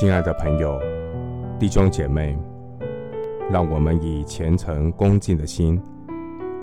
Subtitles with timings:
[0.00, 0.80] 亲爱的朋友、
[1.58, 2.34] 弟兄姐妹，
[3.50, 5.78] 让我们以虔诚恭敬的心，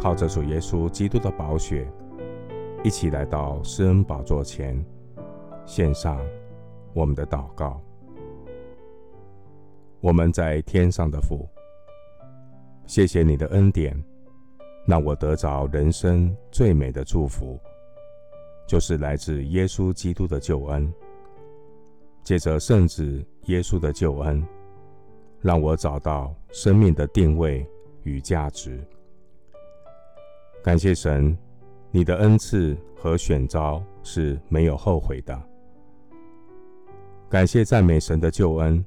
[0.01, 1.87] 靠着主耶稣基督的宝血，
[2.83, 4.83] 一起来到施恩宝座前，
[5.67, 6.19] 献上
[6.95, 7.79] 我们的祷告。
[10.01, 11.47] 我们在天上的父，
[12.87, 13.95] 谢谢你的恩典，
[14.87, 17.59] 让我得着人生最美的祝福，
[18.65, 20.91] 就是来自耶稣基督的救恩。
[22.23, 24.45] 借着圣子耶稣的救恩，
[25.41, 27.65] 让我找到生命的定位
[28.03, 28.79] 与价值。
[30.63, 31.37] 感谢神，
[31.91, 35.41] 你的恩赐和选召是没有后悔的。
[37.29, 38.83] 感谢赞美神的救恩，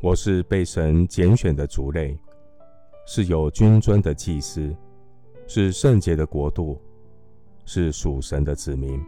[0.00, 2.16] 我是被神拣选的族类，
[3.06, 4.72] 是有君尊的祭司，
[5.48, 6.80] 是圣洁的国度，
[7.64, 9.00] 是属神的子民。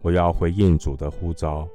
[0.00, 1.68] 我要回应主的呼召，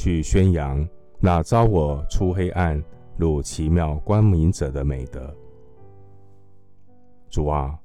[0.00, 2.80] 去宣扬那召我出黑暗
[3.16, 5.34] 入奇妙光明者的美德。
[7.28, 7.76] 主啊，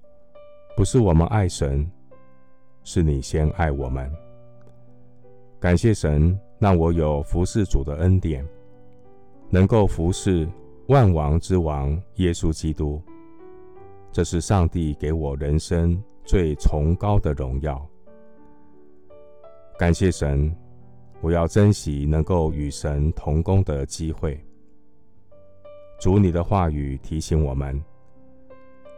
[0.78, 1.90] 不是我们爱神，
[2.84, 4.08] 是你先爱我们。
[5.60, 8.48] 感谢神，让我有服侍主的恩典，
[9.50, 10.48] 能够服侍
[10.90, 13.02] 万王之王耶稣基督。
[14.12, 17.84] 这是上帝给我人生最崇高的荣耀。
[19.80, 20.56] 感谢神，
[21.24, 24.38] 我要珍惜能够与神同工的机会。
[25.98, 27.82] 主，你的话语提醒我们：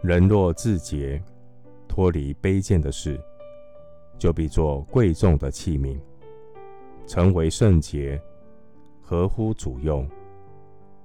[0.02, 1.22] 人若自洁，
[1.88, 3.22] 脱离卑贱的事，
[4.18, 6.00] 就必做贵重的器皿，
[7.06, 8.20] 成为圣洁，
[9.04, 10.10] 合乎主用，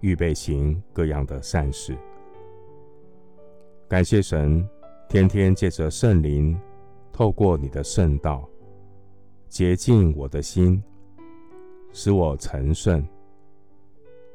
[0.01, 1.95] 预备行各样的善事。
[3.87, 4.67] 感谢神，
[5.07, 6.59] 天天借着圣灵，
[7.12, 8.49] 透过你的圣道。
[9.51, 10.83] 洁净我的心，
[11.93, 13.06] 使我成圣，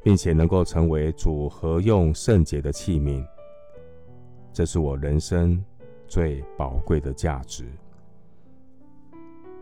[0.04, 3.26] 并且能够成为主合用圣洁的器皿。
[4.54, 5.64] 这是我人生
[6.08, 7.66] 最宝贵的价值。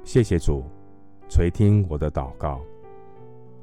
[0.03, 0.63] 谢谢主
[1.29, 2.61] 垂听我的祷告，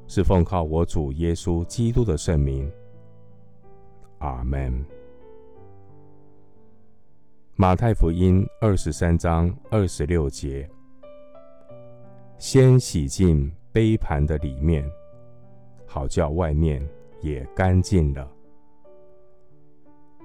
[0.07, 2.69] 是奉靠我主耶稣基督的圣名。
[4.17, 4.83] 阿门。
[7.55, 10.67] 马太福音二十三章二十六节。
[12.39, 14.83] 先洗净杯盘的里面，
[15.85, 16.85] 好叫外面
[17.21, 18.29] 也干净了。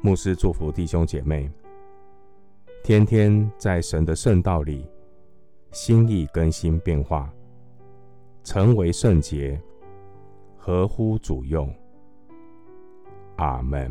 [0.02, 1.50] 牧师祝福弟兄姐妹，
[2.82, 4.88] 天天在神的圣道里，
[5.70, 7.32] 心意更新变化，
[8.42, 9.60] 成为圣洁，
[10.56, 11.72] 合乎主用。
[13.36, 13.90] 阿门。